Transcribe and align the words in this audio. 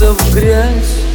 в 0.00 0.34
грязь. 0.34 1.05